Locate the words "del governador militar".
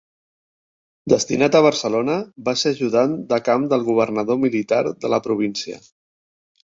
3.75-4.81